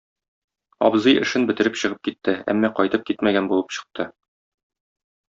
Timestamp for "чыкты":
3.79-4.09